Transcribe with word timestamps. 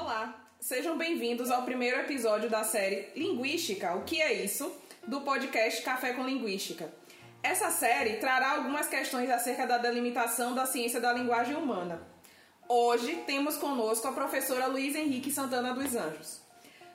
Olá, 0.00 0.48
sejam 0.60 0.96
bem-vindos 0.96 1.50
ao 1.50 1.64
primeiro 1.64 1.98
episódio 1.98 2.48
da 2.48 2.62
série 2.62 3.08
Linguística, 3.16 3.96
o 3.96 4.04
que 4.04 4.22
é 4.22 4.32
isso? 4.32 4.72
do 5.04 5.22
podcast 5.22 5.82
Café 5.82 6.12
com 6.12 6.22
Linguística. 6.22 6.88
Essa 7.42 7.72
série 7.72 8.18
trará 8.18 8.52
algumas 8.52 8.86
questões 8.86 9.28
acerca 9.28 9.66
da 9.66 9.76
delimitação 9.76 10.54
da 10.54 10.66
ciência 10.66 11.00
da 11.00 11.12
linguagem 11.12 11.56
humana. 11.56 12.00
Hoje 12.68 13.24
temos 13.26 13.56
conosco 13.56 14.06
a 14.06 14.12
professora 14.12 14.68
Luiz 14.68 14.94
Henrique 14.94 15.32
Santana 15.32 15.74
dos 15.74 15.96
Anjos. 15.96 16.42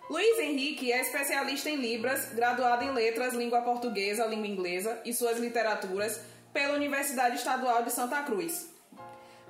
Luiz 0.09 0.39
Henrique 0.39 0.93
é 0.93 1.01
especialista 1.01 1.70
em 1.70 1.75
Libras, 1.75 2.33
graduado 2.33 2.85
em 2.85 2.93
Letras, 2.93 3.33
Língua 3.33 3.63
Portuguesa, 3.63 4.27
Língua 4.27 4.47
Inglesa 4.47 5.01
e 5.04 5.13
suas 5.13 5.39
literaturas 5.39 6.21
pela 6.54 6.75
Universidade 6.75 7.35
Estadual 7.35 7.84
de 7.84 7.91
Santa 7.91 8.23
Cruz. 8.23 8.73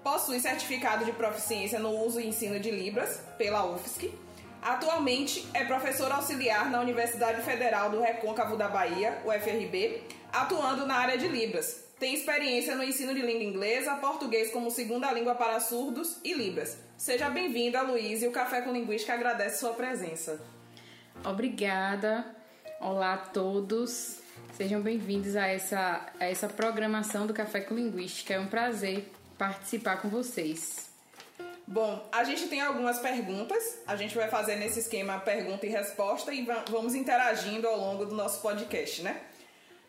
Possui 0.03 0.39
certificado 0.41 1.05
de 1.05 1.13
proficiência 1.13 1.79
no 1.79 1.89
uso 2.05 2.19
e 2.19 2.27
ensino 2.27 2.59
de 2.59 2.69
Libras 2.69 3.21
pela 3.37 3.65
UFSC. 3.65 4.13
Atualmente 4.61 5.47
é 5.53 5.63
professor 5.63 6.11
auxiliar 6.11 6.69
na 6.69 6.81
Universidade 6.81 7.41
Federal 7.41 7.89
do 7.89 8.01
Recôncavo 8.01 8.57
da 8.57 8.67
Bahia, 8.67 9.21
UFRB, 9.25 10.01
atuando 10.31 10.85
na 10.85 10.95
área 10.95 11.17
de 11.17 11.27
Libras. 11.27 11.85
Tem 11.97 12.13
experiência 12.15 12.75
no 12.75 12.83
ensino 12.83 13.13
de 13.13 13.21
língua 13.21 13.43
inglesa, 13.43 13.95
português 13.95 14.51
como 14.51 14.69
segunda 14.69 15.09
língua 15.11 15.35
para 15.35 15.61
surdos 15.61 16.17
e 16.21 16.33
Libras. 16.33 16.77
Seja 16.97 17.29
bem-vinda, 17.29 17.81
Luiz, 17.81 18.21
e 18.21 18.27
o 18.27 18.31
Café 18.31 18.61
com 18.61 18.73
Linguística 18.73 19.13
agradece 19.13 19.61
sua 19.61 19.73
presença. 19.73 20.41
Obrigada. 21.23 22.25
Olá 22.81 23.13
a 23.13 23.17
todos. 23.17 24.19
Sejam 24.57 24.81
bem-vindos 24.81 25.37
a 25.37 25.47
essa, 25.47 26.05
a 26.19 26.25
essa 26.25 26.49
programação 26.49 27.25
do 27.25 27.33
Café 27.33 27.61
com 27.61 27.73
Linguística. 27.75 28.33
É 28.33 28.39
um 28.39 28.47
prazer 28.47 29.09
participar 29.37 30.01
com 30.01 30.09
vocês. 30.09 30.89
Bom, 31.65 32.07
a 32.11 32.23
gente 32.23 32.47
tem 32.47 32.61
algumas 32.61 32.99
perguntas. 32.99 33.79
A 33.87 33.95
gente 33.95 34.15
vai 34.15 34.29
fazer 34.29 34.57
nesse 34.57 34.79
esquema 34.79 35.19
pergunta 35.19 35.65
e 35.65 35.69
resposta 35.69 36.33
e 36.33 36.45
vamos 36.69 36.93
interagindo 36.93 37.67
ao 37.67 37.77
longo 37.77 38.05
do 38.05 38.13
nosso 38.13 38.41
podcast, 38.41 39.01
né? 39.01 39.21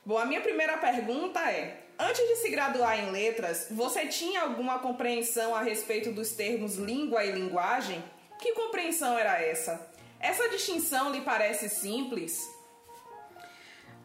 Bom, 0.06 0.16
a 0.16 0.24
minha 0.24 0.40
primeira 0.40 0.76
pergunta 0.78 1.40
é: 1.40 1.80
antes 1.98 2.26
de 2.28 2.36
se 2.36 2.50
graduar 2.50 2.98
em 2.98 3.10
letras, 3.10 3.66
você 3.70 4.06
tinha 4.06 4.42
alguma 4.42 4.78
compreensão 4.78 5.54
a 5.54 5.62
respeito 5.62 6.12
dos 6.12 6.32
termos 6.32 6.76
língua 6.76 7.24
e 7.24 7.32
linguagem? 7.32 8.02
Que 8.38 8.52
compreensão 8.52 9.18
era 9.18 9.40
essa? 9.42 9.90
Essa 10.20 10.48
distinção 10.48 11.10
lhe 11.10 11.22
parece 11.22 11.68
simples? 11.68 12.53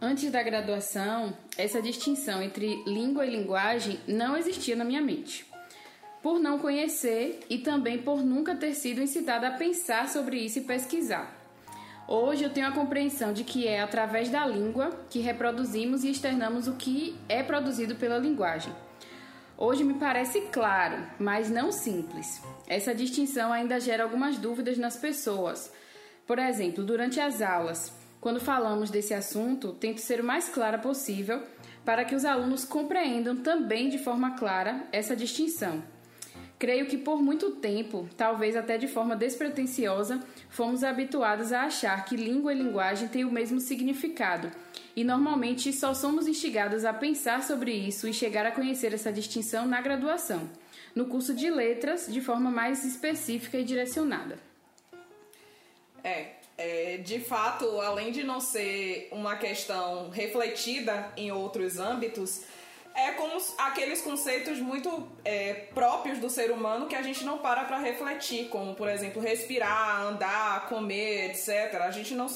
Antes 0.02 0.32
da 0.32 0.42
graduação, 0.42 1.36
essa 1.58 1.82
distinção 1.82 2.42
entre 2.42 2.82
língua 2.86 3.26
e 3.26 3.30
linguagem 3.30 4.00
não 4.08 4.38
existia 4.38 4.74
na 4.74 4.86
minha 4.86 5.02
mente. 5.02 5.46
Por 6.24 6.40
não 6.40 6.58
conhecer 6.58 7.42
e 7.50 7.58
também 7.58 7.98
por 7.98 8.24
nunca 8.24 8.56
ter 8.56 8.74
sido 8.76 9.02
incitada 9.02 9.50
a 9.50 9.58
pensar 9.58 10.08
sobre 10.08 10.38
isso 10.38 10.60
e 10.60 10.64
pesquisar. 10.64 11.36
Hoje 12.08 12.46
eu 12.46 12.50
tenho 12.50 12.68
a 12.68 12.72
compreensão 12.72 13.34
de 13.34 13.44
que 13.44 13.68
é 13.68 13.82
através 13.82 14.30
da 14.30 14.46
língua 14.46 14.90
que 15.10 15.20
reproduzimos 15.20 16.06
e 16.06 16.12
externamos 16.12 16.66
o 16.66 16.76
que 16.76 17.18
é 17.28 17.44
produzido 17.44 17.96
pela 17.96 18.18
linguagem. 18.18 18.74
Hoje 19.58 19.84
me 19.84 19.96
parece 19.96 20.40
claro, 20.52 21.06
mas 21.20 21.50
não 21.52 21.74
simples. 21.74 22.42
Essa 22.68 22.96
distinção 22.96 23.52
ainda 23.52 23.82
gera 23.82 24.04
algumas 24.04 24.38
dúvidas 24.38 24.78
nas 24.78 24.96
pessoas. 24.96 25.74
Por 26.26 26.40
exemplo, 26.40 26.86
durante 26.86 27.20
as 27.20 27.42
aulas, 27.42 27.99
quando 28.22 28.40
falamos 28.40 28.90
desse 28.90 29.14
assunto, 29.14 29.74
tento 29.74 30.00
ser 30.00 30.22
o 30.22 30.24
mais 30.24 30.50
clara 30.50 30.78
possível 30.78 31.42
para 31.86 32.04
que 32.04 32.14
os 32.14 32.26
alunos 32.26 32.66
compreendam 32.66 33.38
também 33.38 33.90
de 33.90 33.98
forma 33.98 34.32
clara 34.32 34.88
essa 34.92 35.16
distinção. 35.16 35.82
Creio 36.60 36.88
que 36.88 36.98
por 36.98 37.22
muito 37.22 37.52
tempo, 37.52 38.10
talvez 38.18 38.58
até 38.58 38.78
de 38.78 38.86
forma 38.86 39.16
despretensiosa, 39.16 40.20
fomos 40.50 40.84
habituados 40.84 41.54
a 41.54 41.64
achar 41.64 42.04
que 42.04 42.18
língua 42.18 42.54
e 42.54 42.58
linguagem 42.58 43.08
têm 43.08 43.24
o 43.24 43.32
mesmo 43.32 43.62
significado, 43.62 44.52
e 44.94 45.06
normalmente 45.06 45.72
só 45.72 45.94
somos 45.94 46.28
instigados 46.28 46.84
a 46.84 46.94
pensar 46.94 47.44
sobre 47.44 47.72
isso 47.72 48.10
e 48.10 48.14
chegar 48.14 48.46
a 48.46 48.52
conhecer 48.52 48.94
essa 48.94 49.14
distinção 49.14 49.66
na 49.66 49.80
graduação, 49.80 50.50
no 50.94 51.06
curso 51.06 51.34
de 51.34 51.50
letras, 51.50 52.12
de 52.12 52.20
forma 52.20 52.52
mais 52.52 52.84
específica 52.84 53.58
e 53.58 53.64
direcionada. 53.64 54.38
É, 56.04 56.39
é, 56.60 56.98
de 56.98 57.22
fato, 57.22 57.80
além 57.80 58.12
de 58.12 58.22
não 58.22 58.42
ser 58.42 59.08
uma 59.14 59.38
questão 59.38 60.10
refletida 60.10 61.10
em 61.16 61.32
outros 61.32 61.80
âmbitos, 61.80 62.42
é 62.94 63.12
como 63.12 63.42
aqueles 63.58 64.02
conceitos 64.02 64.60
muito 64.60 65.08
é, 65.24 65.54
próprios 65.74 66.20
do 66.20 66.30
ser 66.30 66.52
humano 66.52 66.88
que 66.88 66.96
a 66.96 67.02
gente 67.02 67.24
não 67.24 67.38
para 67.38 67.64
para 67.64 67.78
refletir, 67.78 68.50
como, 68.50 68.76
por 68.76 68.90
exemplo, 68.90 69.22
respirar, 69.22 70.02
andar, 70.02 70.68
comer, 70.68 71.30
etc. 71.30 71.76
A 71.82 71.92
gente 71.92 72.14
não 72.14 72.28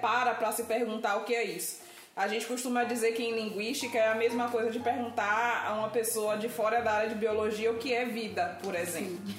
para 0.00 0.34
para 0.34 0.52
se 0.52 0.62
perguntar 0.62 1.16
o 1.16 1.24
que 1.24 1.34
é 1.34 1.42
isso. 1.42 1.80
A 2.14 2.28
gente 2.28 2.46
costuma 2.46 2.84
dizer 2.84 3.12
que 3.12 3.24
em 3.24 3.34
linguística 3.34 3.98
é 3.98 4.08
a 4.08 4.14
mesma 4.14 4.48
coisa 4.48 4.70
de 4.70 4.78
perguntar 4.78 5.66
a 5.66 5.74
uma 5.74 5.88
pessoa 5.88 6.36
de 6.36 6.48
fora 6.48 6.80
da 6.80 6.92
área 6.92 7.08
de 7.08 7.16
biologia 7.16 7.72
o 7.72 7.78
que 7.78 7.92
é 7.92 8.04
vida, 8.04 8.56
por 8.62 8.76
exemplo. 8.76 9.18
Sim. 9.26 9.34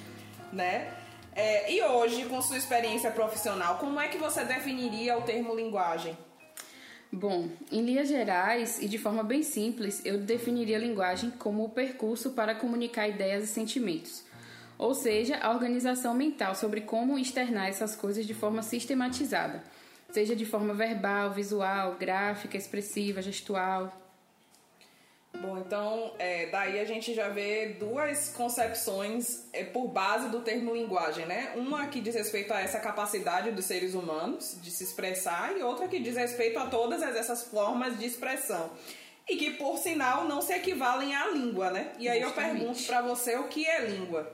Né? 0.51 0.93
É, 1.41 1.71
e 1.71 1.81
hoje, 1.81 2.25
com 2.25 2.41
sua 2.41 2.57
experiência 2.57 3.09
profissional, 3.11 3.77
como 3.77 3.97
é 3.97 4.09
que 4.09 4.17
você 4.17 4.43
definiria 4.43 5.17
o 5.17 5.21
termo 5.21 5.55
linguagem? 5.55 6.17
Bom, 7.09 7.47
em 7.71 7.81
linhas 7.81 8.09
gerais 8.09 8.81
e 8.81 8.89
de 8.89 8.97
forma 8.97 9.23
bem 9.23 9.41
simples, 9.41 10.01
eu 10.03 10.17
definiria 10.17 10.75
a 10.75 10.81
linguagem 10.81 11.31
como 11.31 11.63
o 11.63 11.69
percurso 11.69 12.31
para 12.31 12.53
comunicar 12.53 13.07
ideias 13.07 13.45
e 13.45 13.47
sentimentos, 13.47 14.25
ou 14.77 14.93
seja, 14.93 15.37
a 15.37 15.49
organização 15.51 16.13
mental 16.13 16.55
sobre 16.55 16.81
como 16.81 17.17
externar 17.17 17.69
essas 17.69 17.95
coisas 17.95 18.27
de 18.27 18.33
forma 18.33 18.61
sistematizada, 18.61 19.63
seja 20.11 20.35
de 20.35 20.45
forma 20.45 20.73
verbal, 20.73 21.31
visual, 21.31 21.95
gráfica, 21.97 22.57
expressiva, 22.57 23.21
gestual, 23.21 23.97
Bom, 25.37 25.57
então 25.59 26.11
é, 26.17 26.47
daí 26.47 26.79
a 26.79 26.85
gente 26.85 27.13
já 27.13 27.29
vê 27.29 27.75
duas 27.79 28.29
concepções 28.29 29.47
é, 29.53 29.63
por 29.63 29.87
base 29.87 30.27
do 30.29 30.41
termo 30.41 30.73
linguagem, 30.73 31.25
né? 31.25 31.53
Uma 31.55 31.87
que 31.87 32.01
diz 32.01 32.15
respeito 32.15 32.51
a 32.53 32.59
essa 32.59 32.79
capacidade 32.79 33.51
dos 33.51 33.65
seres 33.65 33.93
humanos 33.93 34.57
de 34.61 34.71
se 34.71 34.83
expressar 34.83 35.55
e 35.55 35.61
outra 35.61 35.87
que 35.87 35.99
diz 35.99 36.17
respeito 36.17 36.57
a 36.57 36.65
todas 36.65 37.01
essas 37.01 37.43
formas 37.43 37.97
de 37.97 38.05
expressão. 38.05 38.71
E 39.29 39.37
que, 39.37 39.51
por 39.51 39.77
sinal, 39.77 40.27
não 40.27 40.41
se 40.41 40.51
equivalem 40.51 41.15
à 41.15 41.27
língua, 41.27 41.69
né? 41.69 41.91
E 41.99 42.09
aí 42.09 42.21
Justamente. 42.21 42.49
eu 42.49 42.57
pergunto 42.57 42.83
para 42.87 43.01
você 43.03 43.37
o 43.37 43.43
que 43.43 43.65
é 43.65 43.85
língua. 43.85 44.33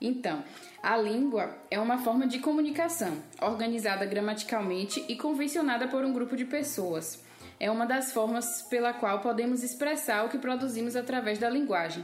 Então, 0.00 0.44
a 0.80 0.96
língua 0.96 1.58
é 1.70 1.78
uma 1.78 1.98
forma 1.98 2.26
de 2.26 2.38
comunicação, 2.38 3.22
organizada 3.42 4.06
gramaticalmente 4.06 5.04
e 5.08 5.16
convencionada 5.16 5.88
por 5.88 6.04
um 6.04 6.12
grupo 6.12 6.36
de 6.36 6.44
pessoas 6.44 7.28
é 7.60 7.70
uma 7.70 7.84
das 7.84 8.10
formas 8.10 8.62
pela 8.62 8.94
qual 8.94 9.20
podemos 9.20 9.62
expressar 9.62 10.24
o 10.24 10.30
que 10.30 10.38
produzimos 10.38 10.96
através 10.96 11.38
da 11.38 11.50
linguagem. 11.50 12.02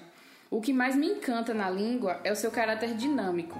O 0.50 0.60
que 0.60 0.72
mais 0.72 0.94
me 0.94 1.06
encanta 1.06 1.54
na 1.54 1.70
língua 1.70 2.20
é 2.22 2.30
o 2.30 2.36
seu 2.36 2.50
caráter 2.50 2.94
dinâmico. 2.94 3.58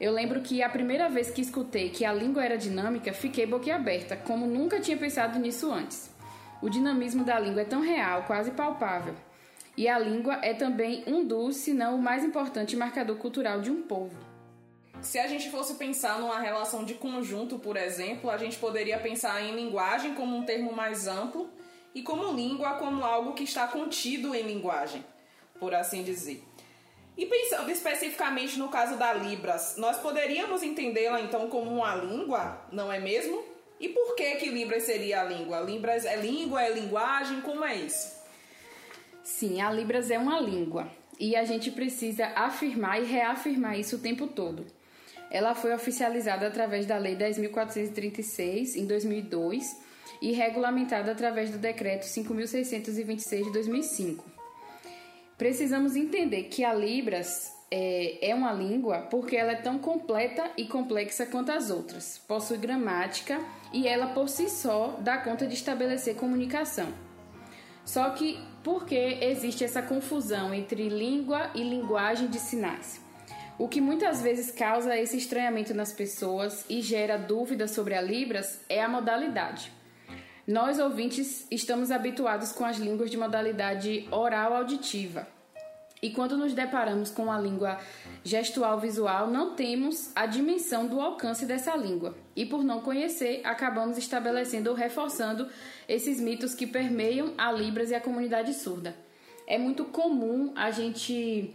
Eu 0.00 0.12
lembro 0.12 0.40
que 0.40 0.62
a 0.62 0.68
primeira 0.68 1.08
vez 1.08 1.28
que 1.28 1.40
escutei 1.40 1.90
que 1.90 2.04
a 2.04 2.12
língua 2.12 2.44
era 2.44 2.56
dinâmica, 2.56 3.12
fiquei 3.12 3.44
boquiaberta, 3.44 4.16
como 4.16 4.46
nunca 4.46 4.78
tinha 4.78 4.96
pensado 4.96 5.38
nisso 5.38 5.72
antes. 5.72 6.14
O 6.62 6.70
dinamismo 6.70 7.24
da 7.24 7.38
língua 7.40 7.62
é 7.62 7.64
tão 7.64 7.80
real, 7.80 8.22
quase 8.22 8.52
palpável. 8.52 9.14
E 9.76 9.88
a 9.88 9.98
língua 9.98 10.38
é 10.42 10.54
também 10.54 11.02
um 11.06 11.26
dos, 11.26 11.56
se 11.56 11.74
não 11.74 11.96
o 11.96 12.02
mais 12.02 12.24
importante 12.24 12.76
marcador 12.76 13.16
cultural 13.16 13.60
de 13.60 13.70
um 13.70 13.82
povo. 13.82 14.35
Se 15.02 15.18
a 15.18 15.26
gente 15.26 15.50
fosse 15.50 15.74
pensar 15.74 16.18
numa 16.18 16.40
relação 16.40 16.84
de 16.84 16.94
conjunto, 16.94 17.58
por 17.58 17.76
exemplo, 17.76 18.30
a 18.30 18.36
gente 18.36 18.56
poderia 18.58 18.98
pensar 18.98 19.42
em 19.42 19.54
linguagem 19.54 20.14
como 20.14 20.36
um 20.36 20.44
termo 20.44 20.72
mais 20.72 21.06
amplo 21.06 21.48
e 21.94 22.02
como 22.02 22.32
língua 22.32 22.74
como 22.74 23.04
algo 23.04 23.32
que 23.32 23.44
está 23.44 23.68
contido 23.68 24.34
em 24.34 24.42
linguagem, 24.42 25.04
por 25.58 25.74
assim 25.74 26.02
dizer. 26.02 26.42
E 27.16 27.24
pensando 27.24 27.70
especificamente 27.70 28.58
no 28.58 28.68
caso 28.68 28.96
da 28.98 29.12
Libras, 29.14 29.76
nós 29.78 29.96
poderíamos 29.98 30.62
entendê-la 30.62 31.20
então 31.20 31.48
como 31.48 31.70
uma 31.70 31.94
língua, 31.94 32.60
não 32.70 32.92
é 32.92 32.98
mesmo? 32.98 33.42
E 33.80 33.88
por 33.88 34.14
que 34.14 34.36
que 34.36 34.50
Libras 34.50 34.82
seria 34.82 35.22
a 35.22 35.24
língua? 35.24 35.60
Libras 35.60 36.04
é 36.04 36.16
língua, 36.16 36.62
é 36.62 36.72
linguagem, 36.72 37.40
como 37.40 37.64
é 37.64 37.74
isso? 37.74 38.16
Sim, 39.22 39.60
a 39.60 39.70
Libras 39.70 40.10
é 40.10 40.18
uma 40.18 40.40
língua. 40.40 40.90
E 41.18 41.34
a 41.34 41.44
gente 41.44 41.70
precisa 41.70 42.26
afirmar 42.34 43.00
e 43.00 43.06
reafirmar 43.06 43.78
isso 43.78 43.96
o 43.96 44.00
tempo 44.00 44.26
todo. 44.26 44.66
Ela 45.30 45.54
foi 45.54 45.74
oficializada 45.74 46.46
através 46.46 46.86
da 46.86 46.96
Lei 46.98 47.16
10.436, 47.16 48.76
em 48.76 48.86
2002, 48.86 49.76
e 50.22 50.32
regulamentada 50.32 51.12
através 51.12 51.50
do 51.50 51.58
Decreto 51.58 52.04
5.626 52.04 53.44
de 53.44 53.52
2005. 53.52 54.24
Precisamos 55.36 55.96
entender 55.96 56.44
que 56.44 56.64
a 56.64 56.72
Libras 56.72 57.52
é, 57.70 58.30
é 58.30 58.34
uma 58.34 58.52
língua 58.52 59.00
porque 59.10 59.36
ela 59.36 59.52
é 59.52 59.56
tão 59.56 59.78
completa 59.78 60.50
e 60.56 60.64
complexa 60.66 61.26
quanto 61.26 61.52
as 61.52 61.70
outras. 61.70 62.18
Possui 62.26 62.56
gramática 62.56 63.40
e 63.72 63.86
ela 63.86 64.08
por 64.08 64.28
si 64.28 64.48
só 64.48 64.98
dá 65.00 65.18
conta 65.18 65.46
de 65.46 65.54
estabelecer 65.54 66.16
comunicação. 66.16 66.88
Só 67.84 68.10
que 68.10 68.38
por 68.64 68.84
que 68.84 68.96
existe 68.96 69.62
essa 69.62 69.82
confusão 69.82 70.52
entre 70.52 70.88
língua 70.88 71.50
e 71.54 71.62
linguagem 71.62 72.28
de 72.28 72.38
sinais? 72.38 73.00
O 73.58 73.68
que 73.68 73.80
muitas 73.80 74.20
vezes 74.20 74.50
causa 74.50 74.98
esse 74.98 75.16
estranhamento 75.16 75.72
nas 75.72 75.90
pessoas 75.90 76.66
e 76.68 76.82
gera 76.82 77.16
dúvidas 77.16 77.70
sobre 77.70 77.94
a 77.94 78.02
Libras 78.02 78.60
é 78.68 78.82
a 78.82 78.88
modalidade. 78.88 79.72
Nós, 80.46 80.78
ouvintes, 80.78 81.46
estamos 81.50 81.90
habituados 81.90 82.52
com 82.52 82.66
as 82.66 82.76
línguas 82.76 83.10
de 83.10 83.16
modalidade 83.16 84.06
oral 84.10 84.54
auditiva. 84.54 85.26
E 86.02 86.10
quando 86.10 86.36
nos 86.36 86.52
deparamos 86.52 87.10
com 87.10 87.32
a 87.32 87.40
língua 87.40 87.80
gestual 88.22 88.78
visual, 88.78 89.30
não 89.30 89.54
temos 89.54 90.12
a 90.14 90.26
dimensão 90.26 90.86
do 90.86 91.00
alcance 91.00 91.46
dessa 91.46 91.74
língua. 91.74 92.14
E 92.36 92.44
por 92.44 92.62
não 92.62 92.82
conhecer, 92.82 93.40
acabamos 93.42 93.96
estabelecendo 93.96 94.68
ou 94.68 94.76
reforçando 94.76 95.48
esses 95.88 96.20
mitos 96.20 96.54
que 96.54 96.66
permeiam 96.66 97.32
a 97.38 97.50
Libras 97.50 97.90
e 97.90 97.94
a 97.94 98.00
comunidade 98.00 98.52
surda. 98.52 98.94
É 99.46 99.56
muito 99.56 99.86
comum 99.86 100.52
a 100.54 100.70
gente 100.70 101.54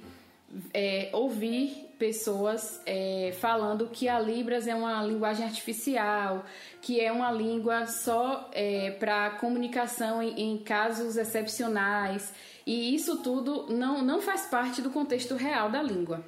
é, 0.74 1.12
ouvir 1.14 1.91
pessoas 2.02 2.82
é, 2.84 3.32
falando 3.40 3.88
que 3.88 4.10
a 4.10 4.20
Libras 4.20 4.68
é 4.68 4.74
uma 4.74 5.04
linguagem 5.04 5.46
artificial, 5.46 6.44
que 6.82 7.00
é 7.00 7.12
uma 7.12 7.32
língua 7.32 7.86
só 7.86 8.50
é, 8.54 8.90
para 9.00 9.30
comunicação 9.38 10.20
em, 10.20 10.54
em, 10.54 10.58
casos 10.58 11.16
excepcionais. 11.16 12.34
E 12.66 12.96
isso 12.96 13.22
tudo 13.22 13.68
não, 13.70 14.02
não 14.02 14.20
faz 14.20 14.48
parte 14.48 14.82
do 14.82 14.90
contexto 14.90 15.36
real 15.36 15.70
da 15.70 15.84
língua. 15.84 16.26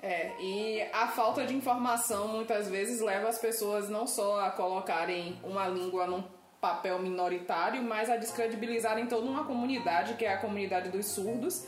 É, 0.00 0.32
e 0.40 0.82
a 0.94 1.08
falta 1.08 1.44
de 1.44 1.54
informação 1.54 2.26
muitas 2.28 2.70
vezes 2.70 3.02
leva 3.02 3.28
as 3.28 3.38
pessoas 3.38 3.90
não 3.90 4.06
só 4.06 4.40
a 4.40 4.50
colocarem 4.50 5.38
uma 5.44 5.68
língua 5.68 6.06
num 6.06 6.24
papel 6.58 6.98
minoritário, 7.00 7.82
mas 7.82 8.08
a 8.08 8.16
descredibilizarem 8.16 9.06
toda 9.06 9.26
uma 9.26 9.44
comunidade, 9.44 10.14
que 10.14 10.24
é 10.24 10.32
a 10.32 10.38
comunidade 10.38 10.88
dos 10.88 11.04
surdos, 11.04 11.66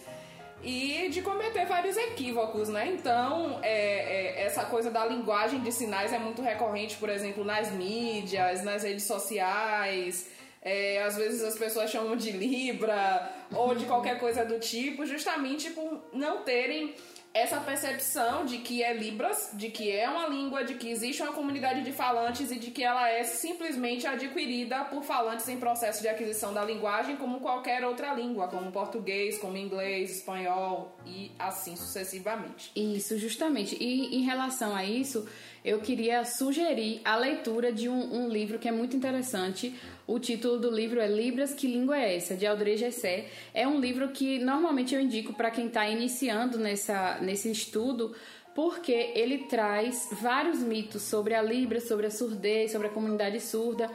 e 0.63 1.09
de 1.11 1.21
cometer 1.23 1.67
vários 1.67 1.97
equívocos, 1.97 2.69
né? 2.69 2.89
Então, 2.93 3.61
é, 3.63 4.39
é, 4.39 4.47
essa 4.47 4.65
coisa 4.65 4.91
da 4.91 5.05
linguagem 5.05 5.61
de 5.61 5.71
sinais 5.71 6.13
é 6.13 6.19
muito 6.19 6.41
recorrente, 6.41 6.97
por 6.97 7.09
exemplo, 7.09 7.45
nas 7.45 7.71
mídias, 7.71 8.63
nas 8.63 8.83
redes 8.83 9.05
sociais. 9.05 10.31
É, 10.63 11.03
às 11.03 11.17
vezes 11.17 11.43
as 11.43 11.59
pessoas 11.59 11.91
chamam 11.91 12.17
de 12.17 12.31
Libra 12.31 13.31
ou 13.53 13.75
de 13.75 13.85
qualquer 13.85 14.19
coisa 14.19 14.47
do 14.47 14.59
tipo, 14.59 15.05
justamente 15.05 15.71
por 15.71 16.03
não 16.11 16.43
terem 16.43 16.95
essa 17.35 17.59
percepção 17.59 18.47
de 18.47 18.59
que 18.59 18.81
é 18.81 18.95
Libras, 18.95 19.51
de 19.55 19.69
que 19.69 19.91
é 19.91 20.09
uma 20.09 20.29
língua, 20.29 20.65
de 20.65 20.75
que 20.75 20.89
existe 20.89 21.21
uma 21.21 21.33
comunidade 21.33 21.83
de 21.83 21.91
falantes 21.91 22.53
e 22.53 22.59
de 22.61 22.71
que 22.71 22.85
ela 22.85 23.11
é 23.11 23.25
simplesmente 23.25 24.07
adquirida 24.07 24.85
por 24.85 25.03
falantes 25.03 25.49
em 25.49 25.59
processo 25.59 26.01
de 26.01 26.07
aquisição 26.07 26.55
da 26.55 26.65
linguagem, 26.65 27.17
como 27.17 27.41
qualquer 27.41 27.85
outra 27.85 28.15
língua, 28.15 28.47
como 28.47 28.71
português, 28.71 29.37
como 29.39 29.57
inglês, 29.57 30.19
espanhol 30.19 30.97
e 31.05 31.33
assim 31.37 31.75
sucessivamente. 31.75 32.71
Isso, 32.77 33.19
justamente. 33.19 33.77
E 33.83 34.17
em 34.17 34.23
relação 34.23 34.77
a 34.77 34.85
isso, 34.85 35.29
eu 35.65 35.81
queria 35.81 36.25
sugerir 36.25 37.01
a 37.05 37.17
leitura 37.17 37.73
de 37.73 37.89
um, 37.89 38.15
um 38.15 38.29
livro 38.29 38.61
que 38.61 38.69
é 38.69 38.73
muito 38.73 38.95
interessante 38.95 39.75
o 40.07 40.19
título 40.19 40.59
do 40.59 40.71
livro 40.71 41.01
é 41.01 41.07
Libras, 41.07 41.55
que 41.55 41.67
língua 41.67 41.99
é 41.99 42.17
essa? 42.17 42.35
de 42.35 42.47
Aldrey 42.47 42.77
Gessé. 42.77 43.27
É 43.55 43.67
um 43.67 43.81
livro 43.81 44.09
que 44.09 44.39
normalmente 44.39 44.95
eu 44.95 45.01
indico 45.01 45.33
para 45.33 45.51
quem 45.51 45.67
está 45.67 45.89
iniciando 45.89 46.59
nessa, 46.59 47.19
nesse 47.21 47.51
estudo, 47.51 48.15
porque 48.55 49.13
ele 49.15 49.39
traz 49.45 50.09
vários 50.21 50.59
mitos 50.59 51.03
sobre 51.03 51.35
a 51.35 51.43
Libra, 51.43 51.81
sobre 51.81 52.07
a 52.07 52.11
surdez, 52.11 52.73
sobre 52.73 52.89
a 52.89 52.91
comunidade 52.91 53.41
surda. 53.41 53.91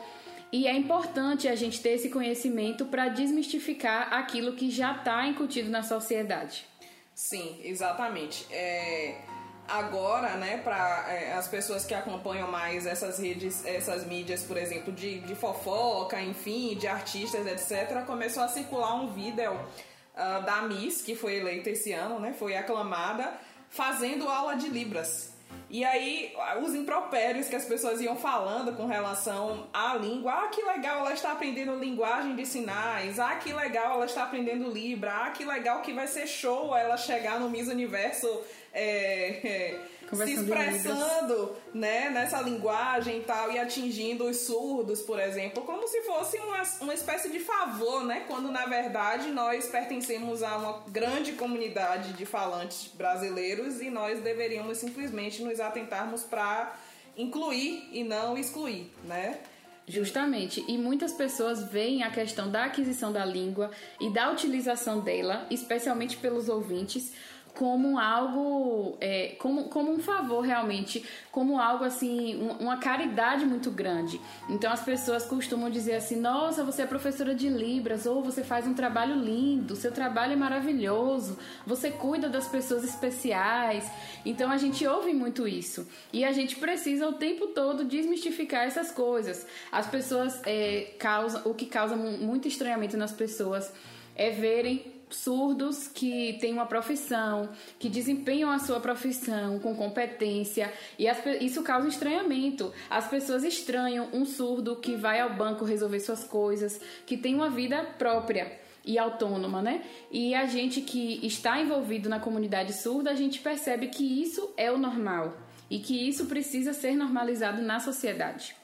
E 0.51 0.65
é 0.65 0.73
importante 0.73 1.47
a 1.47 1.55
gente 1.55 1.79
ter 1.79 1.91
esse 1.91 2.09
conhecimento 2.09 2.85
para 2.85 3.07
desmistificar 3.07 4.11
aquilo 4.13 4.53
que 4.53 4.71
já 4.71 4.95
está 4.95 5.27
incutido 5.27 5.69
na 5.69 5.83
sociedade. 5.83 6.65
Sim, 7.13 7.59
exatamente. 7.63 8.47
É, 8.49 9.21
agora, 9.69 10.35
né, 10.35 10.57
para 10.57 11.05
é, 11.09 11.33
as 11.33 11.47
pessoas 11.47 11.85
que 11.85 11.93
acompanham 11.93 12.49
mais 12.49 12.85
essas 12.85 13.19
redes, 13.19 13.65
essas 13.65 14.05
mídias, 14.05 14.43
por 14.43 14.57
exemplo, 14.57 14.91
de, 14.91 15.19
de 15.19 15.35
fofoca, 15.35 16.21
enfim, 16.21 16.75
de 16.75 16.87
artistas, 16.87 17.45
etc., 17.45 18.03
começou 18.05 18.43
a 18.43 18.47
circular 18.47 18.95
um 18.95 19.13
vídeo 19.13 19.53
uh, 19.53 20.45
da 20.45 20.61
Miss, 20.63 21.01
que 21.01 21.15
foi 21.15 21.35
eleita 21.35 21.69
esse 21.69 21.91
ano, 21.93 22.19
né, 22.19 22.33
foi 22.37 22.55
aclamada, 22.55 23.33
fazendo 23.69 24.27
aula 24.27 24.55
de 24.55 24.69
Libras. 24.69 25.33
E 25.69 25.85
aí, 25.85 26.33
os 26.63 26.73
impropérios 26.73 27.47
que 27.47 27.55
as 27.55 27.65
pessoas 27.65 28.01
iam 28.01 28.15
falando 28.15 28.75
com 28.75 28.87
relação 28.87 29.67
à 29.71 29.95
língua. 29.95 30.31
Ah, 30.31 30.47
que 30.47 30.63
legal, 30.63 30.99
ela 30.99 31.13
está 31.13 31.31
aprendendo 31.31 31.75
linguagem 31.75 32.35
de 32.35 32.43
sinais. 32.45 33.19
Ah, 33.19 33.35
que 33.35 33.53
legal, 33.53 33.93
ela 33.93 34.05
está 34.05 34.23
aprendendo 34.23 34.71
Libra. 34.71 35.11
Ah, 35.11 35.29
que 35.29 35.45
legal 35.45 35.81
que 35.81 35.93
vai 35.93 36.07
ser 36.07 36.25
show 36.25 36.75
ela 36.75 36.97
chegar 36.97 37.39
no 37.39 37.49
Miss 37.49 37.67
Universo 37.67 38.27
é, 38.73 39.47
é, 39.47 39.79
se 40.15 40.33
expressando 40.33 41.55
né, 41.73 42.09
nessa 42.09 42.41
linguagem 42.41 43.19
e 43.19 43.23
tal, 43.23 43.51
e 43.51 43.59
atingindo 43.59 44.25
os 44.25 44.37
surdos, 44.37 45.01
por 45.01 45.19
exemplo, 45.19 45.63
como 45.63 45.87
se 45.87 46.01
fosse 46.01 46.37
uma, 46.37 46.63
uma 46.81 46.93
espécie 46.93 47.29
de 47.29 47.39
favor, 47.39 48.03
né? 48.03 48.25
Quando 48.27 48.51
na 48.51 48.65
verdade 48.65 49.29
nós 49.31 49.67
pertencemos 49.67 50.43
a 50.43 50.57
uma 50.57 50.83
grande 50.87 51.33
comunidade 51.33 52.13
de 52.13 52.25
falantes 52.25 52.91
brasileiros 52.93 53.81
e 53.81 53.89
nós 53.89 54.19
deveríamos 54.21 54.77
simplesmente 54.77 55.41
nos 55.41 55.58
atentarmos 55.59 56.23
para 56.23 56.75
incluir 57.17 57.89
e 57.91 58.03
não 58.03 58.37
excluir, 58.37 58.91
né? 59.05 59.39
Justamente, 59.87 60.63
e 60.67 60.77
muitas 60.77 61.13
pessoas 61.13 61.63
veem 61.63 62.03
a 62.03 62.11
questão 62.11 62.51
da 62.51 62.65
aquisição 62.65 63.11
da 63.11 63.25
língua 63.25 63.71
e 63.99 64.11
da 64.11 64.29
utilização 64.29 64.99
dela, 64.99 65.47
especialmente 65.49 66.15
pelos 66.17 66.47
ouvintes, 66.47 67.11
como 67.55 67.99
algo, 67.99 68.97
é, 68.99 69.35
como, 69.39 69.65
como 69.65 69.91
um 69.91 69.99
favor 69.99 70.41
realmente, 70.41 71.03
como 71.31 71.59
algo 71.59 71.83
assim, 71.83 72.35
uma 72.59 72.77
caridade 72.77 73.45
muito 73.45 73.71
grande. 73.71 74.19
Então 74.49 74.71
as 74.71 74.81
pessoas 74.81 75.25
costumam 75.25 75.69
dizer 75.69 75.95
assim: 75.95 76.19
nossa, 76.19 76.63
você 76.63 76.83
é 76.83 76.85
professora 76.85 77.33
de 77.33 77.49
Libras, 77.49 78.05
ou 78.05 78.21
você 78.21 78.43
faz 78.43 78.67
um 78.67 78.73
trabalho 78.73 79.15
lindo, 79.15 79.75
seu 79.75 79.91
trabalho 79.91 80.33
é 80.33 80.35
maravilhoso, 80.35 81.37
você 81.65 81.91
cuida 81.91 82.29
das 82.29 82.47
pessoas 82.47 82.83
especiais. 82.83 83.89
Então 84.25 84.51
a 84.51 84.57
gente 84.57 84.85
ouve 84.85 85.13
muito 85.13 85.47
isso 85.47 85.87
e 86.11 86.23
a 86.23 86.31
gente 86.31 86.55
precisa 86.55 87.07
o 87.07 87.13
tempo 87.13 87.47
todo 87.47 87.85
desmistificar 87.85 88.65
essas 88.65 88.91
coisas. 88.91 89.45
As 89.71 89.87
pessoas 89.87 90.41
é, 90.45 90.93
causam, 90.97 91.41
o 91.45 91.53
que 91.53 91.65
causa 91.65 91.95
muito 91.95 92.47
estranhamento 92.47 92.97
nas 92.97 93.11
pessoas 93.11 93.71
é 94.15 94.29
verem 94.31 94.98
surdos 95.09 95.87
que 95.87 96.37
têm 96.39 96.53
uma 96.53 96.65
profissão, 96.65 97.49
que 97.77 97.89
desempenham 97.89 98.49
a 98.49 98.59
sua 98.59 98.79
profissão 98.79 99.59
com 99.59 99.75
competência 99.75 100.71
e 100.97 101.07
as, 101.07 101.17
isso 101.41 101.63
causa 101.63 101.87
estranhamento. 101.87 102.71
As 102.89 103.07
pessoas 103.07 103.43
estranham 103.43 104.09
um 104.13 104.25
surdo 104.25 104.75
que 104.75 104.95
vai 104.95 105.19
ao 105.19 105.33
banco 105.33 105.65
resolver 105.65 105.99
suas 105.99 106.23
coisas, 106.23 106.79
que 107.05 107.17
tem 107.17 107.35
uma 107.35 107.49
vida 107.49 107.83
própria 107.97 108.59
e 108.85 108.97
autônoma, 108.97 109.61
né? 109.61 109.83
E 110.11 110.33
a 110.33 110.45
gente 110.45 110.81
que 110.81 111.25
está 111.25 111.59
envolvido 111.59 112.09
na 112.09 112.19
comunidade 112.19 112.73
surda, 112.73 113.11
a 113.11 113.15
gente 113.15 113.39
percebe 113.39 113.87
que 113.87 114.21
isso 114.21 114.51
é 114.55 114.71
o 114.71 114.77
normal 114.77 115.37
e 115.69 115.79
que 115.79 116.07
isso 116.07 116.25
precisa 116.25 116.73
ser 116.73 116.95
normalizado 116.95 117.61
na 117.61 117.79
sociedade. 117.79 118.58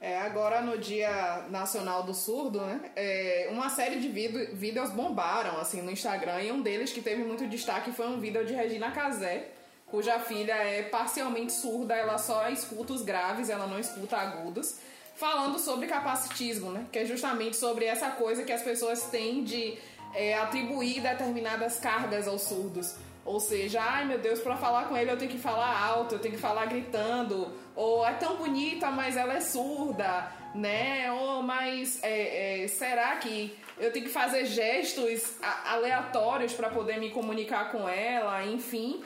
É, 0.00 0.18
agora 0.18 0.62
no 0.62 0.78
Dia 0.78 1.44
Nacional 1.50 2.02
do 2.04 2.14
Surdo, 2.14 2.58
né? 2.62 2.90
É, 2.96 3.48
uma 3.50 3.68
série 3.68 4.00
de 4.00 4.08
vídeos 4.08 4.90
bombaram 4.90 5.58
assim 5.58 5.82
no 5.82 5.90
Instagram 5.90 6.40
e 6.40 6.50
um 6.50 6.62
deles 6.62 6.90
que 6.90 7.02
teve 7.02 7.22
muito 7.22 7.46
destaque 7.46 7.92
foi 7.92 8.06
um 8.06 8.18
vídeo 8.18 8.42
de 8.46 8.54
Regina 8.54 8.90
Casé, 8.92 9.48
cuja 9.86 10.18
filha 10.18 10.54
é 10.54 10.84
parcialmente 10.84 11.52
surda, 11.52 11.94
ela 11.94 12.16
só 12.16 12.48
escuta 12.48 12.94
os 12.94 13.02
graves, 13.02 13.50
ela 13.50 13.66
não 13.66 13.78
escuta 13.78 14.16
agudos, 14.16 14.78
falando 15.16 15.58
sobre 15.58 15.86
capacitismo, 15.86 16.70
né? 16.70 16.86
Que 16.90 17.00
é 17.00 17.04
justamente 17.04 17.56
sobre 17.56 17.84
essa 17.84 18.08
coisa 18.10 18.42
que 18.42 18.52
as 18.52 18.62
pessoas 18.62 19.02
têm 19.10 19.44
de 19.44 19.76
é, 20.14 20.34
atribuir 20.38 21.02
determinadas 21.02 21.78
cargas 21.78 22.26
aos 22.26 22.40
surdos. 22.40 22.94
Ou 23.24 23.38
seja, 23.38 23.80
ai 23.82 24.04
meu 24.04 24.18
Deus, 24.18 24.40
para 24.40 24.56
falar 24.56 24.86
com 24.88 24.96
ele 24.96 25.10
eu 25.10 25.16
tenho 25.16 25.30
que 25.30 25.38
falar 25.38 25.78
alto, 25.78 26.14
eu 26.14 26.18
tenho 26.18 26.34
que 26.34 26.40
falar 26.40 26.66
gritando, 26.66 27.52
ou 27.76 28.06
é 28.06 28.14
tão 28.14 28.36
bonita, 28.36 28.90
mas 28.90 29.16
ela 29.16 29.34
é 29.34 29.40
surda, 29.40 30.32
né? 30.54 31.12
Ou 31.12 31.42
mas 31.42 32.02
é, 32.02 32.64
é, 32.64 32.68
será 32.68 33.16
que 33.16 33.56
eu 33.78 33.92
tenho 33.92 34.06
que 34.06 34.10
fazer 34.12 34.46
gestos 34.46 35.36
aleatórios 35.64 36.52
para 36.52 36.70
poder 36.70 36.98
me 36.98 37.10
comunicar 37.10 37.70
com 37.70 37.88
ela, 37.88 38.44
enfim. 38.44 39.02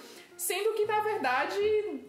Sendo 0.47 0.75
que, 0.75 0.85
na 0.85 1.01
verdade, 1.01 1.57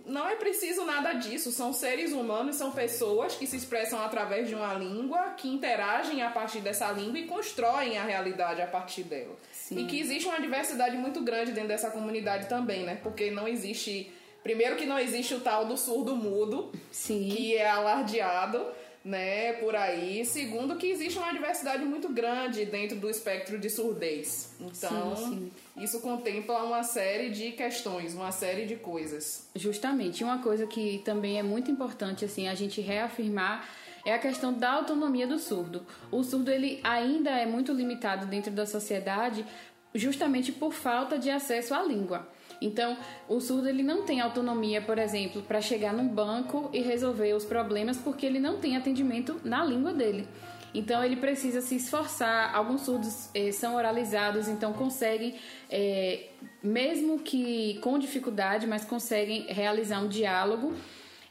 não 0.06 0.28
é 0.28 0.36
preciso 0.36 0.84
nada 0.84 1.14
disso. 1.14 1.54
São 1.54 1.72
seres 1.72 2.12
humanos, 2.12 2.58
são 2.58 2.70
pessoas 2.70 3.34
que 3.34 3.48
se 3.48 3.56
expressam 3.56 3.98
através 4.04 4.50
de 4.50 4.54
uma 4.54 4.74
língua, 4.74 5.36
que 5.38 5.48
interagem 5.48 6.22
a 6.22 6.30
partir 6.30 6.60
dessa 6.60 6.92
língua 6.92 7.18
e 7.18 7.28
constroem 7.28 7.98
a 7.98 8.04
realidade 8.04 8.62
a 8.62 8.68
partir 8.68 9.04
dela. 9.04 9.34
Sim. 9.54 9.80
E 9.80 9.86
que 9.86 9.98
existe 9.98 10.28
uma 10.28 10.42
diversidade 10.42 10.98
muito 10.98 11.22
grande 11.22 11.54
dentro 11.54 11.70
dessa 11.70 11.90
comunidade 11.90 12.50
também, 12.50 12.84
né? 12.84 13.00
Porque 13.02 13.32
não 13.32 13.48
existe. 13.48 14.12
Primeiro, 14.44 14.76
que 14.76 14.86
não 14.86 15.00
existe 15.00 15.34
o 15.34 15.40
tal 15.40 15.66
do 15.66 15.78
surdo 15.78 16.14
mudo, 16.14 16.74
Sim. 16.92 17.30
que 17.30 17.56
é 17.56 17.70
alardeado 17.70 18.66
né, 19.06 19.54
por 19.54 19.78
aí. 19.78 20.26
Segundo, 20.26 20.76
que 20.76 20.88
existe 20.88 21.18
uma 21.18 21.32
diversidade 21.32 21.86
muito 21.86 22.10
grande 22.10 22.66
dentro 22.66 22.98
do 22.98 23.10
espectro 23.10 23.58
de 23.58 23.70
surdez. 23.70 24.54
Então, 24.60 25.16
sim, 25.16 25.26
sim. 25.26 25.52
Isso 25.78 26.00
contempla 26.00 26.64
uma 26.64 26.84
série 26.84 27.30
de 27.30 27.52
questões, 27.52 28.14
uma 28.14 28.32
série 28.32 28.66
de 28.66 28.76
coisas. 28.76 29.50
Justamente. 29.56 30.24
Uma 30.24 30.40
coisa 30.42 30.66
que 30.66 31.02
também 31.04 31.38
é 31.38 31.44
muito 31.44 31.70
importante 31.70 32.24
assim 32.24 32.48
a 32.48 32.56
gente 32.56 32.80
reafirmar 32.80 33.68
é 34.06 34.14
a 34.14 34.20
questão 34.20 34.54
da 34.54 34.72
autonomia 34.72 35.28
do 35.28 35.38
surdo. 35.38 35.86
O 36.12 36.24
surdo 36.24 36.52
ele 36.52 36.80
ainda 36.84 37.32
é 37.32 37.46
muito 37.46 37.74
limitado 37.74 38.26
dentro 38.26 38.52
da 38.52 38.66
sociedade 38.66 39.46
justamente 39.94 40.52
por 40.52 40.72
falta 40.74 41.18
de 41.18 41.30
acesso 41.30 41.74
à 41.74 41.82
língua. 41.82 42.28
Então, 42.62 42.98
o 43.28 43.42
surdo 43.42 43.68
ele 43.68 43.84
não 43.84 44.04
tem 44.04 44.22
autonomia, 44.22 44.82
por 44.82 44.98
exemplo, 44.98 45.42
para 45.42 45.62
chegar 45.62 45.94
num 45.94 46.08
banco 46.08 46.70
e 46.72 46.82
resolver 46.82 47.34
os 47.34 47.44
problemas 47.44 47.98
porque 47.98 48.26
ele 48.26 48.40
não 48.40 48.60
tem 48.60 48.78
atendimento 48.78 49.42
na 49.44 49.64
língua 49.66 49.94
dele. 49.94 50.28
Então 50.78 51.04
ele 51.04 51.16
precisa 51.16 51.62
se 51.62 51.76
esforçar. 51.76 52.54
Alguns 52.56 52.82
surdos 52.82 53.30
eh, 53.34 53.52
são 53.52 53.76
oralizados, 53.76 54.48
então 54.48 54.74
conseguem, 54.74 55.36
eh, 55.70 56.28
mesmo 56.62 57.20
que 57.20 57.80
com 57.82 57.98
dificuldade, 57.98 58.68
mas 58.68 58.84
conseguem 58.86 59.46
realizar 59.48 60.00
um 60.00 60.08
diálogo 60.08 60.74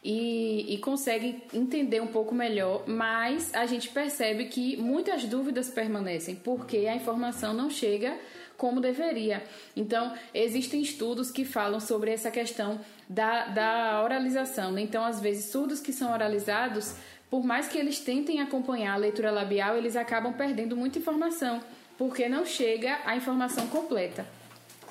e, 0.03 0.75
e 0.75 0.79
conseguem 0.79 1.43
entender 1.53 2.01
um 2.01 2.07
pouco 2.07 2.35
melhor. 2.35 2.85
Mas 2.87 3.55
a 3.55 3.67
gente 3.67 3.89
percebe 3.89 4.47
que 4.47 4.77
muitas 4.77 5.25
dúvidas 5.25 5.69
permanecem 5.69 6.37
porque 6.37 6.87
a 6.87 6.95
informação 6.95 7.53
não 7.55 7.71
chega 7.71 8.19
como 8.57 8.81
deveria. 8.81 9.43
Então, 9.77 10.15
existem 10.33 10.81
estudos 10.81 11.31
que 11.31 11.45
falam 11.45 11.81
sobre 11.81 12.13
essa 12.13 12.31
questão 12.31 12.81
da, 13.09 13.47
da 13.47 14.03
oralização. 14.03 14.73
Né? 14.73 14.83
Então, 14.83 15.05
às 15.05 15.21
vezes, 15.21 15.51
surdos 15.51 15.81
que 15.81 15.93
são 15.93 16.13
oralizados, 16.13 16.95
por 17.31 17.45
mais 17.45 17.69
que 17.69 17.79
eles 17.79 17.99
tentem 17.99 18.41
acompanhar 18.41 18.95
a 18.95 18.99
leitura 18.99 19.31
labial, 19.31 19.77
eles 19.77 19.97
acabam 19.97 20.33
perdendo 20.33 20.77
muita 20.77 20.99
informação, 20.99 21.61
porque 21.99 22.29
não 22.29 22.45
chega 22.45 23.01
a 23.05 23.17
informação 23.17 23.67
completa. 23.69 24.27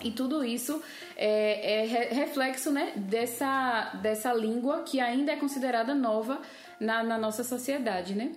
E 0.01 0.11
tudo 0.11 0.43
isso 0.43 0.83
é, 1.15 1.83
é 1.83 2.13
reflexo 2.13 2.71
né, 2.71 2.91
dessa, 2.95 3.91
dessa 4.01 4.33
língua 4.33 4.83
que 4.83 4.99
ainda 4.99 5.31
é 5.31 5.35
considerada 5.37 5.95
nova 5.95 6.41
na, 6.79 7.03
na 7.03 7.17
nossa 7.17 7.43
sociedade, 7.43 8.13
né? 8.13 8.33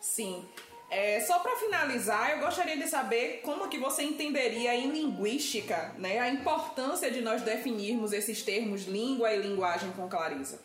Sim. 0.00 0.44
É, 0.90 1.20
só 1.20 1.38
para 1.40 1.56
finalizar, 1.56 2.30
eu 2.32 2.38
gostaria 2.40 2.76
de 2.76 2.86
saber 2.86 3.40
como 3.42 3.68
que 3.68 3.78
você 3.78 4.02
entenderia 4.02 4.74
em 4.74 4.90
linguística 4.90 5.94
né, 5.98 6.18
a 6.18 6.30
importância 6.30 7.10
de 7.10 7.20
nós 7.20 7.42
definirmos 7.42 8.12
esses 8.12 8.42
termos 8.42 8.86
língua 8.86 9.32
e 9.32 9.40
linguagem 9.40 9.90
com 9.92 10.08
clareza. 10.08 10.60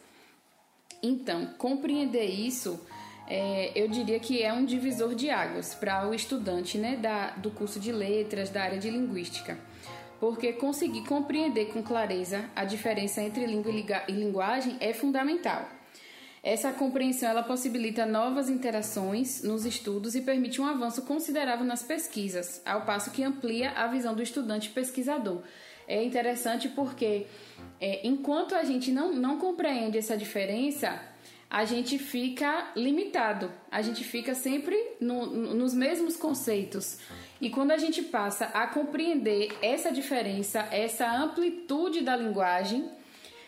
Então, 1.03 1.48
compreender 1.57 2.24
isso, 2.24 2.79
é, 3.27 3.74
eu 3.75 3.89
diria 3.89 4.19
que 4.22 4.41
é 4.41 4.53
um 4.53 4.63
divisor 4.63 5.13
de 5.13 5.29
águas 5.29 5.74
para 5.74 6.07
o 6.07 6.15
estudante 6.15 6.77
né, 6.77 6.95
da, 6.95 7.31
do 7.31 7.51
curso 7.51 7.77
de 7.77 7.91
letras, 7.91 8.50
da 8.50 8.63
área 8.63 8.79
de 8.79 8.89
linguística. 8.89 9.57
Porque 10.17 10.53
conseguir 10.53 11.05
compreender 11.05 11.65
com 11.65 11.83
clareza 11.83 12.45
a 12.55 12.63
diferença 12.63 13.22
entre 13.22 13.45
língua 13.45 13.74
e 14.07 14.13
linguagem 14.13 14.77
é 14.79 14.93
fundamental. 14.93 15.69
Essa 16.41 16.72
compreensão 16.72 17.29
ela 17.29 17.43
possibilita 17.43 18.05
novas 18.05 18.50
interações 18.50 19.43
nos 19.43 19.65
estudos 19.65 20.13
e 20.15 20.22
permite 20.22 20.62
um 20.62 20.65
avanço 20.65 21.01
considerável 21.03 21.65
nas 21.65 21.83
pesquisas, 21.83 22.62
ao 22.65 22.81
passo 22.81 23.12
que 23.12 23.24
amplia 23.24 23.72
a 23.72 23.88
visão 23.88 24.13
do 24.13 24.24
estudante 24.24 24.69
pesquisador. 24.69 25.41
É 25.87 26.03
interessante 26.03 26.69
porque, 26.69 27.27
é, 27.79 28.05
enquanto 28.07 28.55
a 28.55 28.63
gente 28.63 28.91
não, 28.91 29.13
não 29.13 29.37
compreende 29.37 29.97
essa 29.97 30.15
diferença, 30.15 31.01
a 31.49 31.65
gente 31.65 31.99
fica 31.99 32.71
limitado, 32.75 33.51
a 33.69 33.79
gente 33.83 34.03
fica 34.03 34.33
sempre 34.33 34.75
no, 34.99 35.27
nos 35.53 35.73
mesmos 35.73 36.17
conceitos. 36.17 36.97
E 37.39 37.49
quando 37.49 37.69
a 37.69 37.77
gente 37.77 38.01
passa 38.01 38.45
a 38.45 38.65
compreender 38.65 39.55
essa 39.61 39.91
diferença, 39.91 40.67
essa 40.71 41.07
amplitude 41.11 42.01
da 42.01 42.15
linguagem, 42.15 42.89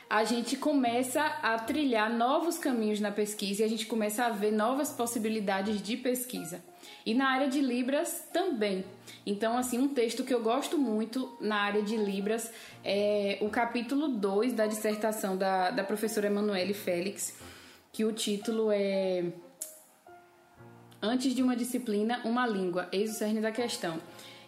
a 0.07 0.23
gente 0.23 0.55
começa 0.55 1.23
a 1.41 1.57
trilhar 1.57 2.13
novos 2.13 2.59
caminhos 2.59 2.99
na 2.99 3.11
pesquisa 3.11 3.63
e 3.63 3.65
a 3.65 3.67
gente 3.67 3.87
começa 3.87 4.25
a 4.25 4.29
ver 4.29 4.51
novas 4.51 4.91
possibilidades 4.91 5.81
de 5.81 5.97
pesquisa. 5.97 6.63
E 7.05 7.13
na 7.13 7.29
área 7.29 7.47
de 7.47 7.61
Libras 7.61 8.27
também. 8.33 8.83
Então, 9.25 9.57
assim, 9.57 9.77
um 9.77 9.87
texto 9.87 10.23
que 10.23 10.33
eu 10.33 10.41
gosto 10.41 10.77
muito 10.77 11.37
na 11.39 11.57
área 11.57 11.81
de 11.81 11.95
Libras 11.95 12.51
é 12.83 13.37
o 13.41 13.49
capítulo 13.49 14.07
2 14.07 14.53
da 14.53 14.65
dissertação 14.65 15.37
da, 15.37 15.71
da 15.71 15.83
professora 15.83 16.27
Emanuele 16.27 16.73
Félix, 16.73 17.35
que 17.91 18.03
o 18.05 18.11
título 18.11 18.71
é 18.71 19.25
Antes 21.01 21.35
de 21.35 21.43
uma 21.43 21.55
disciplina, 21.55 22.21
uma 22.25 22.47
língua, 22.47 22.89
eis 22.91 23.11
o 23.11 23.13
cerne 23.13 23.39
da 23.39 23.51
questão. 23.51 23.99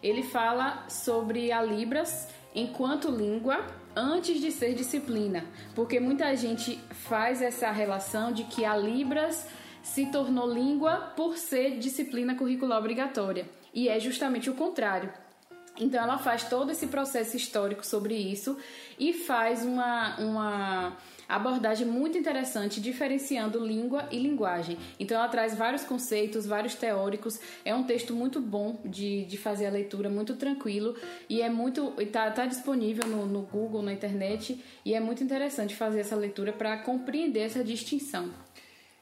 Ele 0.02 0.22
fala 0.22 0.88
sobre 0.88 1.52
a 1.52 1.62
Libras 1.62 2.28
enquanto 2.54 3.10
língua 3.10 3.64
antes 3.94 4.40
de 4.40 4.50
ser 4.50 4.74
disciplina, 4.74 5.44
porque 5.74 5.98
muita 6.00 6.34
gente 6.36 6.78
faz 6.90 7.42
essa 7.42 7.70
relação 7.70 8.32
de 8.32 8.44
que 8.44 8.64
a 8.64 8.76
Libras 8.76 9.46
se 9.82 10.06
tornou 10.06 10.52
língua 10.52 11.12
por 11.16 11.36
ser 11.36 11.78
disciplina 11.78 12.34
curricular 12.34 12.78
obrigatória, 12.78 13.48
e 13.72 13.88
é 13.88 13.98
justamente 13.98 14.50
o 14.50 14.54
contrário. 14.54 15.12
Então 15.80 16.02
ela 16.02 16.18
faz 16.18 16.44
todo 16.44 16.72
esse 16.72 16.88
processo 16.88 17.36
histórico 17.36 17.86
sobre 17.86 18.14
isso 18.14 18.56
e 18.98 19.12
faz 19.12 19.64
uma, 19.64 20.18
uma 20.18 20.96
abordagem 21.28 21.86
muito 21.86 22.18
interessante, 22.18 22.80
diferenciando 22.80 23.64
língua 23.64 24.08
e 24.10 24.18
linguagem. 24.18 24.76
Então 24.98 25.16
ela 25.16 25.28
traz 25.28 25.54
vários 25.54 25.84
conceitos, 25.84 26.46
vários 26.46 26.74
teóricos. 26.74 27.38
É 27.64 27.74
um 27.74 27.84
texto 27.84 28.14
muito 28.14 28.40
bom 28.40 28.80
de, 28.84 29.24
de 29.26 29.36
fazer 29.36 29.66
a 29.66 29.70
leitura, 29.70 30.08
muito 30.08 30.34
tranquilo 30.34 30.96
e 31.28 31.42
é 31.42 31.48
muito 31.48 31.94
está 31.98 32.30
tá 32.30 32.46
disponível 32.46 33.06
no, 33.06 33.26
no 33.26 33.42
Google, 33.42 33.82
na 33.82 33.92
internet 33.92 34.62
e 34.84 34.94
é 34.94 35.00
muito 35.00 35.22
interessante 35.22 35.76
fazer 35.76 36.00
essa 36.00 36.16
leitura 36.16 36.52
para 36.52 36.76
compreender 36.78 37.40
essa 37.40 37.62
distinção. 37.62 38.30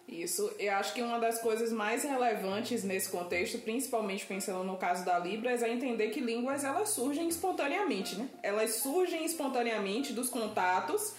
Isso, 0.08 0.52
eu 0.58 0.72
acho 0.74 0.94
que 0.94 1.02
uma 1.02 1.18
das 1.18 1.40
coisas 1.40 1.72
mais 1.72 2.04
relevantes 2.04 2.84
nesse 2.84 3.10
contexto, 3.10 3.58
principalmente 3.58 4.24
pensando 4.24 4.62
no 4.62 4.76
caso 4.76 5.04
da 5.04 5.18
Libras, 5.18 5.62
é 5.62 5.68
entender 5.68 6.10
que 6.10 6.20
línguas 6.20 6.62
elas 6.62 6.90
surgem 6.90 7.28
espontaneamente, 7.28 8.14
né? 8.16 8.28
Elas 8.40 8.76
surgem 8.76 9.24
espontaneamente 9.24 10.12
dos 10.12 10.28
contatos 10.28 11.14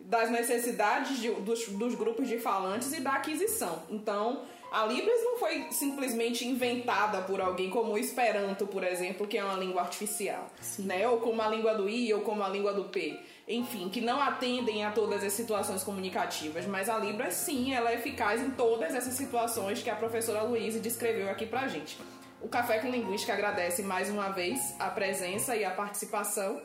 das 0.00 0.28
necessidades 0.30 1.20
de, 1.20 1.30
dos, 1.30 1.68
dos 1.68 1.94
grupos 1.94 2.28
de 2.28 2.38
falantes 2.38 2.92
e 2.92 3.00
da 3.00 3.12
aquisição. 3.12 3.84
Então, 3.88 4.42
a 4.72 4.86
Libras 4.86 5.22
não 5.22 5.38
foi 5.38 5.66
simplesmente 5.70 6.46
inventada 6.46 7.20
por 7.22 7.40
alguém 7.40 7.70
como 7.70 7.92
o 7.92 7.98
Esperanto, 7.98 8.66
por 8.66 8.82
exemplo, 8.82 9.26
que 9.26 9.38
é 9.38 9.44
uma 9.44 9.56
língua 9.56 9.82
artificial, 9.82 10.50
Sim. 10.60 10.84
né? 10.84 11.06
Ou 11.06 11.18
como 11.18 11.40
a 11.42 11.48
língua 11.48 11.74
do 11.74 11.88
I 11.88 12.12
ou 12.12 12.22
como 12.22 12.42
a 12.42 12.48
língua 12.48 12.72
do 12.72 12.84
P. 12.84 13.20
Enfim, 13.52 13.88
que 13.88 14.00
não 14.00 14.20
atendem 14.20 14.84
a 14.84 14.90
todas 14.90 15.22
as 15.22 15.32
situações 15.32 15.84
comunicativas, 15.84 16.66
mas 16.66 16.88
a 16.88 16.96
Libras 16.96 17.34
sim, 17.34 17.74
ela 17.74 17.90
é 17.90 17.96
eficaz 17.96 18.40
em 18.40 18.50
todas 18.50 18.94
essas 18.94 19.14
situações 19.14 19.82
que 19.82 19.90
a 19.90 19.96
professora 19.96 20.42
Luísa 20.42 20.80
descreveu 20.80 21.30
aqui 21.30 21.44
pra 21.44 21.68
gente. 21.68 21.98
O 22.40 22.48
Café 22.48 22.78
com 22.78 22.88
Linguística 22.88 23.32
agradece 23.32 23.82
mais 23.82 24.08
uma 24.08 24.30
vez 24.30 24.74
a 24.78 24.88
presença 24.88 25.54
e 25.54 25.64
a 25.64 25.70
participação 25.70 26.62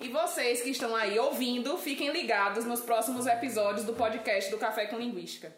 e 0.00 0.08
vocês 0.08 0.62
que 0.62 0.70
estão 0.70 0.94
aí 0.94 1.18
ouvindo, 1.18 1.76
fiquem 1.76 2.12
ligados 2.12 2.64
nos 2.64 2.80
próximos 2.80 3.26
episódios 3.26 3.84
do 3.84 3.92
podcast 3.94 4.48
do 4.48 4.56
Café 4.56 4.86
com 4.86 4.96
Linguística. 4.96 5.52